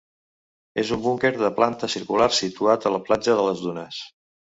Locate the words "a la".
2.87-3.01